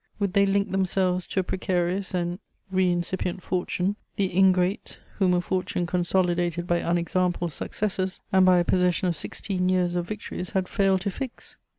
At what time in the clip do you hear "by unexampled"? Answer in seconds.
6.65-7.51